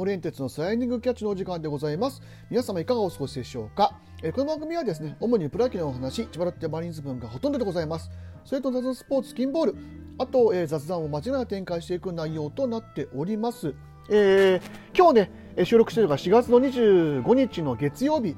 [0.00, 2.22] 森園鉄のスライディングキャッチのお時間でございます。
[2.48, 8.10] 皆様いかがお過ごしでしょうか、え、この番組はですね主にプロ野球のお話千葉ロッテマリンズ分がほとんどでございます。
[8.46, 9.76] それと雑スポーツキンボール
[10.16, 13.74] あと、え、雑談を間違いなく展開していく内容となっております。
[14.08, 18.36] えー、今日ね収録しているのが4月の25日の月曜日、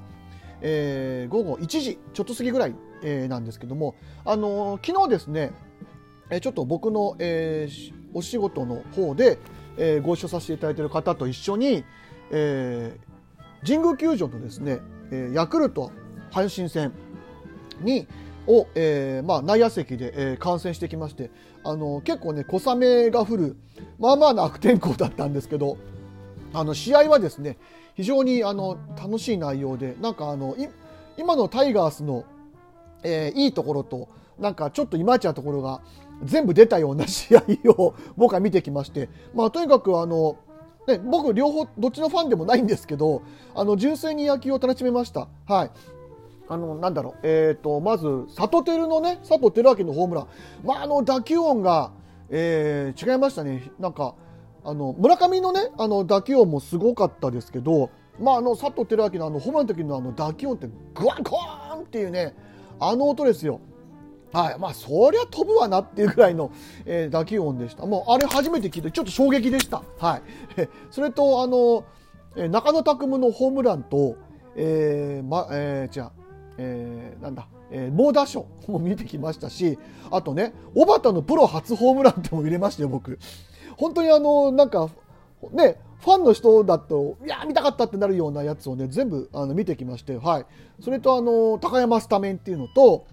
[0.63, 2.75] えー、午後1時ちょっと過ぎぐらい、
[3.05, 5.53] えー、なんですけども、あのー、昨日ですね
[6.29, 9.39] えちょっと僕の、えー、お仕事の方で、
[9.77, 11.85] えー、ご一緒させていただいている方と一緒に、
[12.31, 14.81] えー、神宮球場のですね、
[15.11, 15.93] えー、ヤクルト
[16.31, 16.93] 阪神戦
[17.81, 18.07] に
[18.47, 21.31] を、えーまあ、内野席で、えー、観戦してきまして
[21.65, 23.57] あの結構ね小雨が降る
[23.99, 25.79] まあまあな悪天候だったんですけど
[26.53, 27.57] あの試合はですね
[27.95, 30.57] 非常にあの楽しい内容でなんかあの
[31.17, 32.25] 今のタイガースの、
[33.03, 34.09] えー、いいところと
[34.39, 35.81] なんかちょっといまいちなところが
[36.25, 40.37] 全部出たような試合を僕は見てきまして、 まあ、とにかくあの、
[40.87, 43.23] ね、僕両方どっちのファンでもないんですけど
[43.55, 45.29] あの純粋に野球を楽しめました。
[45.47, 45.71] はい。
[46.49, 50.27] あのなんだろう、えーと、まず里照のね佐藤輝明のホームラン、
[50.65, 51.93] まあ、あの打球音が、
[52.29, 53.71] えー、違いましたね。
[53.79, 54.15] なんか
[54.65, 62.35] あの村上のねあの打球音もすごかったですけど、まあ、あの佐藤輝明のあのホームランの時のあの打球音ってグワンコーンっていうね
[62.89, 63.61] あの音ですよ。
[64.33, 66.51] はいまあ、そりゃ飛ぶわなっていうぐらいの、
[66.87, 67.85] えー、打球音でした。
[67.85, 69.83] もうあれ初めて聞いてちょっと衝撃でした。
[69.99, 70.23] はい、
[70.91, 71.85] それとあの
[72.49, 74.17] 中野拓夢のホームランと、
[74.57, 76.11] えーまえー、じゃ
[76.59, 79.79] えー、なんだ、えー、猛打賞も見てきましたし、
[80.11, 83.19] あとね、小畑のプロ初ホームランっても入れましたよ、僕。
[83.77, 84.89] 本当にあの、なんか、
[85.53, 90.47] ね、ファンの人だと、いや、見たかったってなるようなやつをね、全部あの見てきまして、はい。
[90.81, 93.07] それと、あの、高山スタメンっていうのと、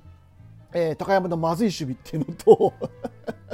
[0.73, 2.73] えー、高山のまずい守備っていうのと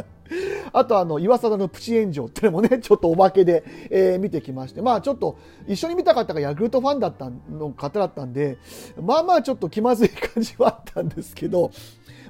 [0.74, 5.38] あとあの岩貞のプチ炎上っていうのもねちょっとおまけで、え、見てきましてまあちょっと
[5.68, 8.58] 一緒に見た方がヤクルトファンだったの方だったんで
[9.02, 11.72] まあまあちょっと気まずい感じはあったんですけど、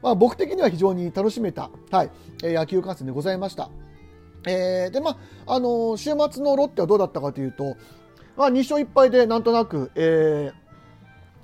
[0.03, 2.09] まあ、僕的には非常に楽しめた、はい、
[2.43, 3.69] 野球観戦でございました。
[4.45, 7.75] えー、でまああの週末のロッテはどうだったかというと、
[8.35, 10.51] まあ、2勝1敗でなんとなく、え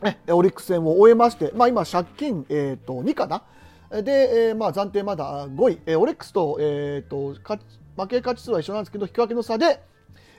[0.01, 3.43] ー、オリックス戦を終えまして、まあ、今借金、えーと2かな？
[3.91, 9.81] で、えー、まあ暫定まだ5位、えー、オレックスと,、えーと、負け勝ち数は一緒なんですけど引き分けの差で、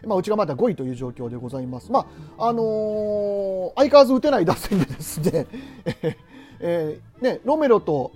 [0.07, 1.93] まあ、うちがまだ5位という状況でございます。
[1.93, 2.07] ま
[2.39, 5.47] ああのー、相変わらず打てない打線でですね
[6.65, 8.13] えー、ねロメロと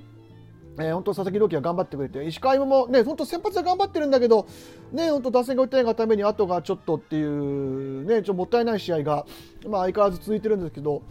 [0.78, 4.46] えー、本当佐々木朗希が頑張ってくれて石川もね本当先発で頑張ってるんだけど
[4.92, 9.26] ね本当打線が打てないがために後がちょっとっていうねちょっともったいない試合が
[9.66, 11.02] まあ相変わらず続いてるんですけど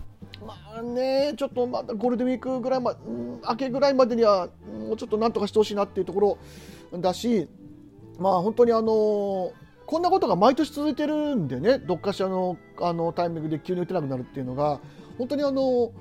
[0.45, 6.19] まあね、ちょっとまたゴールデンウィークぐらいま、うん、明けぐらいまでにはもうちょっとなんとかしてほしいなっていうとこ
[6.91, 7.47] ろだし、
[8.19, 9.51] まあ本当にあの
[9.85, 14.79] こんなことが毎年続いてるんでね、どっかしらのあのタイミングで急に打てなくなるっていうのが、
[15.17, 15.91] 本当にあの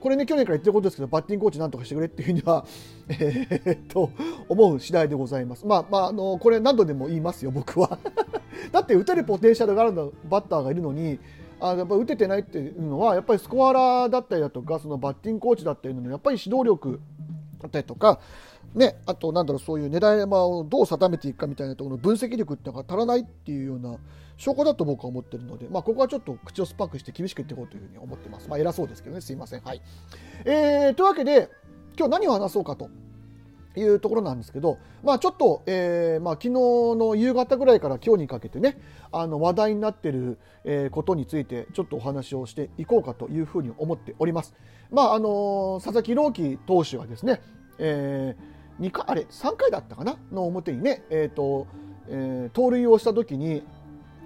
[0.00, 2.64] これね、去年から言ってることですけど、バッティングコーチなんとかしてくれっていうふうには、
[3.08, 4.10] えー、っと、
[4.48, 5.66] 思う次第でございます。
[5.66, 7.98] まあ、まあ、あの、これ何度でも言いますよ、僕は。
[8.72, 9.92] だって、打てるポテンシャルがある
[10.28, 11.18] バッターがいるのに、
[11.60, 17.00] あやっぱ打ててないっていうのはやっぱりスコアラーだったりだとかそのバッティングコーチだったりのやっぱり指導力
[17.60, 18.20] だったりとか、
[18.74, 23.96] ね、あとなんだろうそういう狙い球をどう定めていくかみたいなところの分析力っていうのが足らないっていうような
[24.36, 28.48] 証拠だと僕は思ってるので、まあ、ここはちょっと口をスパックして厳しく言っていこうというふうに思ってます。
[28.48, 29.60] まあ、偉そうですけどね、すいません。
[29.62, 29.82] はい。
[30.44, 31.50] えー、というわけで、
[31.98, 32.88] 今日何を話そうかと
[33.76, 38.78] いうところなんですけど、まあ、ちょっと、えーまあ、昨日の夕方ぐらいから今日にかけてね
[39.12, 44.54] あの話題になっている、えー、ことについてちょっとお話をしていこうかというふうに思っております。
[44.90, 47.40] まああの佐々木朗希投手はですね、
[47.78, 50.16] えー、2回あれ3回だったかな？
[50.32, 51.66] の表にね、えーと
[52.08, 53.62] えー、盗塁をした時に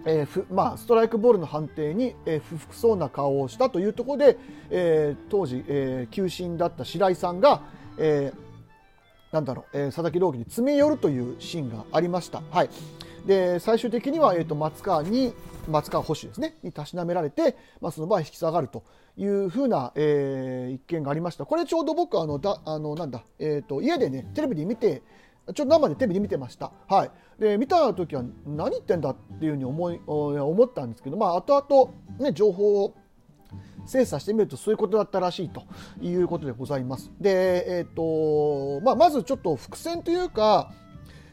[0.04, 4.36] えーまあ、ストライクボールの判定に、えー、不服そうな顔をしたというところで、
[4.68, 7.62] えー、当時、えー、球審だった白井さんが、
[7.98, 12.42] えー、なんだろう、えー、佐々木朗希に詰め寄るというシーンがありました。
[12.50, 12.70] はい、
[13.26, 15.34] で最終的には、えーと、松川に
[15.68, 18.84] 松川捕手ですねにたしなめられて、まあ、その場合引き下がると
[19.16, 21.44] いうふうな、えー、一件がありました。
[21.46, 25.02] これちょうど僕あのだあのなんだ、えーと、家でねテレビで見て
[25.46, 26.72] ちょっと生でテレビで見てました。
[26.88, 27.10] はい。
[27.38, 32.94] で、見た時は何言ってんだっていうふうに思い思ったんですけど、まあ、後々、ね、情報を
[33.86, 35.64] 精査してみるとそういうことだったらしいと
[36.00, 37.10] いうことでございます。
[37.20, 40.72] で、えーとまあ、まずちょっと伏線というか、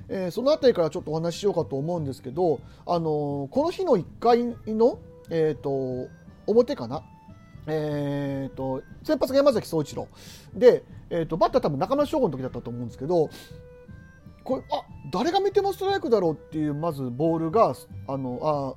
[0.09, 6.09] えー、その辺りからちょっとお話ししようかと思うんですけど、あのー、この日の1回の、えーと、
[6.47, 7.03] 表かな、
[7.67, 10.07] えーと、先発が山崎総一郎。
[10.53, 13.29] で、えーと、バッター多分中村翔吾の時だったと思うんですけど
[14.43, 17.75] これあ誰が見てもストライクだろうっていうまずボールが
[18.07, 18.75] あのあ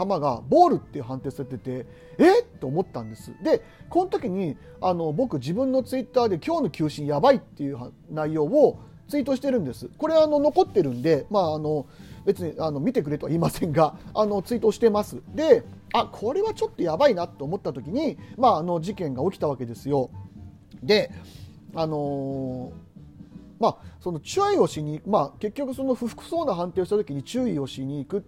[0.00, 1.86] 球がボールっていう判定されてて
[2.18, 2.42] え？
[2.42, 3.32] っと思ったんです。
[3.42, 9.88] でこの時にあの僕自分のツイッターで今日の球審やばいっていう内容をツイートしてるんです。
[9.98, 11.86] これあの残ってるんでまああの
[12.24, 15.22] 別にあの見てくれとは言いませんが あのツイートしてます。
[15.34, 20.10] であこれはちょっとやばいなと思った時に、まあ、あの事件が起きたわけですよ。
[20.82, 21.10] で
[21.74, 22.88] あのー
[23.58, 28.22] まあ、その注意をしに、まあ、結局その不服そうな判定をした時に注意をしに行くっ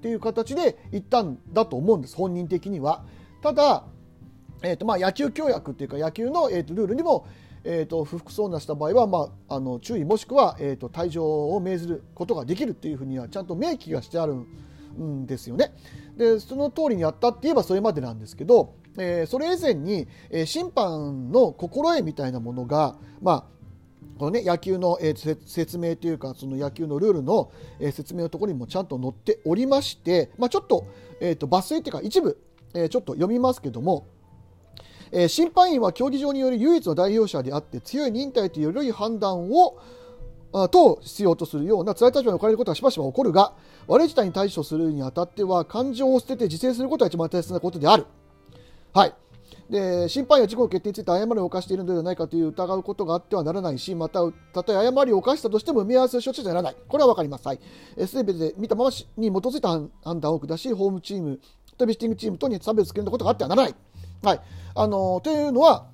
[0.00, 3.04] ていう形で行ったんだと思うんです本人的には。
[3.42, 3.84] ただ、
[4.62, 7.26] えーとまあ、野球協約っていうか野球の、えーと、ルールにも、
[7.64, 15.72] えーと、不服そうなした場合は、まあ、あの注意もしくは、えーと、退場を命ずることができるっていうふうにはちゃんと明記がしてあるんですよね。
[16.16, 23.54] でその通りにやったって言えばそれまでなんですけど、えー、それ以前に、えー、審判の心得みたいなものが、まあ
[24.18, 27.50] このね、野球の、えー、説明というかその野球のルールの、
[27.80, 30.86] えー、説明のところにもちゃんと載っておりまして、まあ、ちょっと,、
[31.20, 32.38] えーと、抜粋というか一部、
[32.74, 34.06] えー、ちょっと読みますけども、
[35.12, 39.78] えー、審判員は競技場により唯一の代表者であって強い忍耐という良い判断を
[40.70, 43.54] と必要とするような辛い立場に置かれることはしばしば起こるが
[43.88, 48.06] 悪い事態に対処するにあたっては感情を捨てて自制することが一番大切なことである。
[48.92, 49.14] はい。
[49.68, 54.20] で審判や事故の決定について誤りを犯しているのではないかという疑うことがあってはならないしまた
[54.52, 56.76] たとえ誤りを犯したとしても埋め合わせを処置じゃならない。
[56.86, 57.60] これは分かります、はい、
[58.06, 61.40] すべて見たままに基づいた判断を下しホームチーム
[61.76, 63.74] とビスティングチームとに差別をつけることがあってはならない、
[64.24, 64.40] はい。
[64.74, 65.86] あのというのは、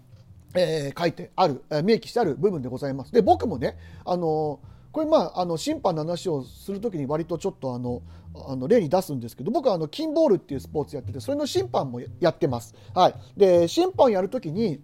[0.54, 3.12] えー、書いてある、明記してある部分でございます。
[3.12, 4.60] で僕もね、あの
[4.92, 8.02] これまああの審判の話をするときに割とちょっとあの
[8.48, 12.74] あの例に出すんですけど僕はあのキンボールっていうスポーツやっててそれの審判もやってます。
[12.94, 14.80] はい、で審判やるときに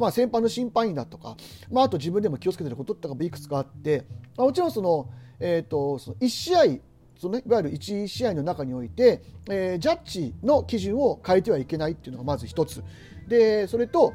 [0.00, 1.36] まあ、先輩の審判員だとか、
[1.70, 4.04] まあ、あと自分でも気をつけてることとかもいくつかあって、
[4.36, 5.08] まあ、もちろんその、
[5.38, 6.60] えーと、その1試合
[7.24, 12.84] その、いわゆる1試合の中において、えー、ジャッジの基準を変えてはいけないっていうのがまず一つ。
[13.28, 14.12] でそれと,、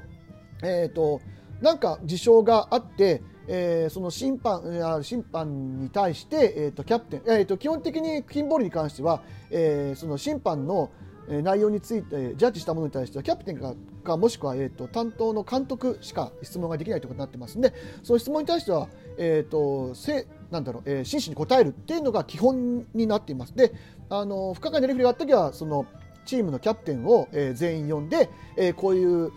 [0.61, 1.21] えーと
[1.59, 3.21] なんか事象があって
[3.51, 10.91] えー、その審判審判に対して、えーと、キャプテン、えーと、基本的にキンボールに関しては、えー、その審判の
[11.27, 17.55] 内容についてジャッジしたものに対してはキャプテンかもしくは、えーと、担当の監督しか質問ができないということになってます。
[17.55, 17.73] ので
[18.03, 23.55] その質問に対しては、えーとせなんだろうえー、真摯に答えるっていうのが基本になっています。
[23.55, 23.71] で
[24.09, 25.85] あの不可解なレフリーがあった時はその
[26.25, 29.31] チームのキャプテンを、えー、全員呼んで、えー、こういう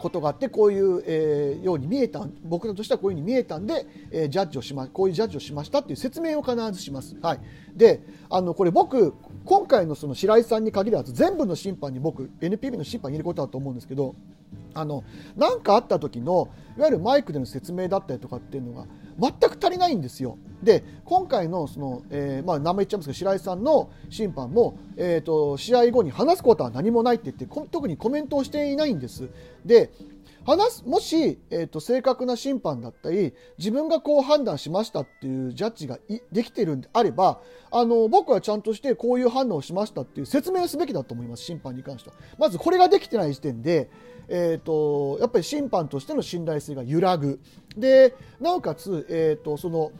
[0.00, 7.16] ことがあってこういう、えー、ように見えた僕らとしてはこういうふうに見えたんで、えー、ジャッジをしまこういうジャッジをしましたっていう説明を必ずします。
[7.20, 7.40] はい、
[7.76, 9.14] であのこれ僕
[9.44, 14.14] 今回のその白井さんに限らず全部の審判に僕 NPB の審判にいることだと思うんですけど
[14.74, 15.04] あの
[15.36, 18.86] 何かあった時のいわゆるマイクでの説明だったりとかっていうのが
[19.20, 20.38] 全く足りないんですよ。
[20.62, 29.28] で今回のその、えー、まあ、名前言っちゃいますけど白井さんの審判も、えーと、試合後に話すことは何もないって言って特にコメントをしていないんです。
[29.64, 29.90] で
[30.44, 35.98] 話すもし、えーと、正確な審判だったり自分がこう判断しましたっていうジャッジが
[36.32, 37.40] できているんであれば
[37.70, 42.16] あの僕はちゃんとしてこういう判断をしましたっていう説明すべきだと思います審判に関しては。
[42.38, 43.90] まずこれができてない時点で
[44.32, 47.40] えーと、やっぱり審判としての信頼性が揺らぐ
[47.76, 49.90] でなおかつ、えーとその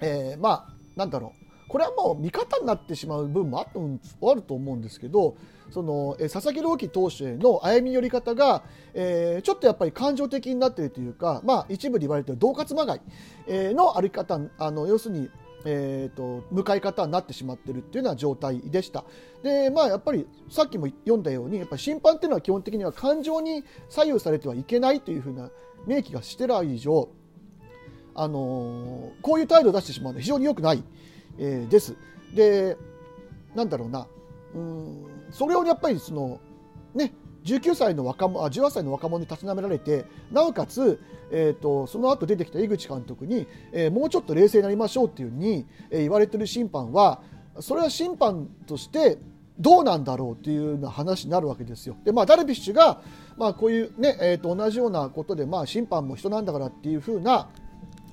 [0.00, 5.36] えー、まあなんだろうこれはもう味方になってしまう部分もあると思うんですけど
[5.70, 8.62] その、佐々木朗希投手への歩み寄り方が、
[8.94, 13.00] えー、ちょっとやっぱり感情的になっているというか、まあ、一部で言われている恫喝まがい、
[13.48, 15.30] の歩き方あの要するに
[15.68, 19.04] えーと、向かい方になってしまっているというような状態でした。
[19.42, 25.50] で、まあ、やっぱりさっきも読んだように、やっぱ審判っていうのは基本的には感情に左右されてはいけないというふうな
[25.84, 27.08] 明記がしてる以上、
[28.14, 30.84] あのー、こういう態度を出してしまうのは非常に良くない、
[31.38, 31.94] えー、です。
[32.34, 32.76] で、
[33.54, 34.06] なんだろうな、
[34.54, 36.40] うんそれをやっぱりその、
[36.94, 37.12] ね、
[37.44, 41.00] 19歳の若者あ18歳の若者に立ちなめられてなおかつ、
[41.30, 47.20] えーと、その後出てきた井口監督に、えー、もうちょっと冷静になりましょうっていうふうに、えー、言われてる審判は
[47.60, 49.18] それは審判として
[49.58, 51.96] どうなんだろうというような話になるわけですよ。
[52.04, 53.00] でまあ、ダルビッシュが、
[53.38, 57.48] まあ、こういうね、えー、と同じようなことで、まあ、審判も人なんだからっていうふうな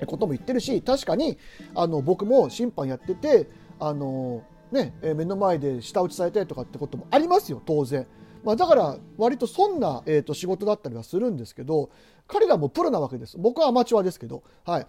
[0.05, 1.37] ことも言ってるし確かに
[1.75, 8.07] あの僕も審判やっててあの、ね、目の前で舌打ちされたりとかってこともありますよ当然。
[8.43, 11.89] まあ、だから割とそんな、えー、と仕事だったりはするんですけど
[12.27, 14.87] 彼らもプロなわけです僕はアマチュアですけど、はい、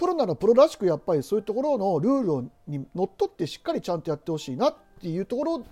[0.00, 5.62] プロならプロらしくやっぱりそういうところのルールにのっとってしっかりちゃんとやってほしいなっていうところ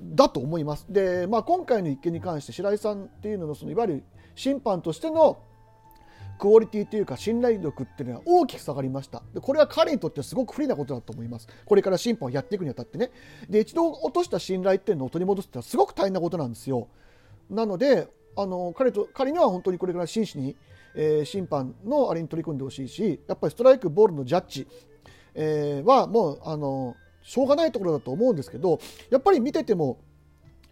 [0.00, 0.86] だと思います。
[0.88, 4.04] で、まあ、今回の一件に関して白井さんっていうののそのいわゆる
[4.36, 5.38] 審判としての
[6.38, 9.22] クオリティというか信頼力っていうのは大きく下がりました。
[9.32, 11.48] でこれは彼にとってはすごく不利なことだと思います。
[11.64, 13.10] これから審判をやっていくにあたってね。
[13.48, 16.88] で一度落とした信頼っていうのを取り戻すってのはすごく大変なことなんですよ。
[17.50, 20.56] なのであの彼と彼には本当にこれから真摯に、
[20.94, 24.66] えー、審判のあれに取り組んでほしいしやっぱりストライクボールのジャッジ、
[25.34, 28.78] えー、はもうあのしょうがないところだと思うんですけど
[29.10, 29.98] やっぱり見てても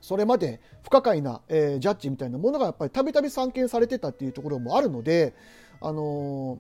[0.03, 5.33] それまで不可解な、えー、ジャッジみたいなものがやっぱりたびたび散見されてたっていうところもあるので、
[5.81, 6.59] あの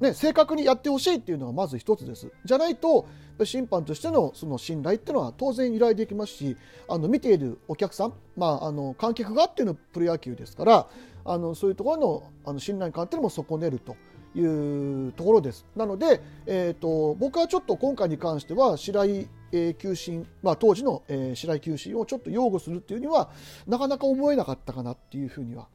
[0.00, 2.30] ー、ね、正確にやってほしいっていうのがまず一つです。
[2.44, 3.06] じゃないと
[3.44, 6.56] 審判としてのその信頼っていうのは当然依頼できますし
[6.88, 10.88] あの見ているお客さん、まあ、あの観客があってのプロ野球ですから
[11.24, 13.96] あのそういうところのあの信頼感っていうのも損ねると。
[14.34, 15.64] いうところです。
[15.74, 23.30] なので、えーと、僕はちょっと今回に関しては白井、えー、球審、まあ、当時の、えー、白井球審をちょっと擁護するっていうには
[23.66, 25.68] なかなか思えなかったかなっていうふうには、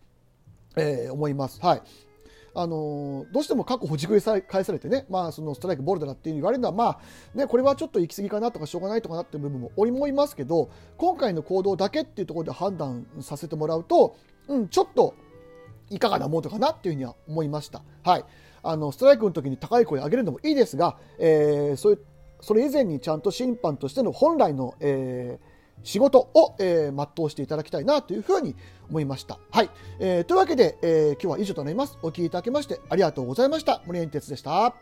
[0.76, 1.62] えー、思います。
[1.62, 1.82] はい
[2.56, 7.00] あのどうしても過去ほじくり返されてね、まあ、そのストライクボールだなっていう言われるのは、まあ
[7.34, 14.16] ね、これはちょっと行き過ぎかなとかしょうがないとかなっていう部分も思いますけど今回の行動だけっていうところで判断させてもらうと、
[14.48, 15.16] うん、ちょっと
[15.90, 17.84] いかがなものかなっていうふうには思いました。
[18.04, 18.26] はい。
[18.64, 22.06] あの、ストライクの時に高い声を上げるのもいいですが、えー、そういう、
[22.44, 28.54] それ以前にちゃんと審判としての本来の、えー、仕事を、えー、全うしていただきたいなというふうに
[28.90, 29.40] 思いました。
[29.50, 29.70] はい。
[30.00, 31.98] えー、というわけで、えー、今日は以上となります。
[32.02, 33.82] お聴きいただきましてありがとうございました。
[33.86, 34.76] 森エンテツでした。